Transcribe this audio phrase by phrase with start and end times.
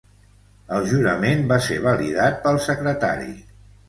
[0.77, 3.29] El jurament va ser validat pel secretari.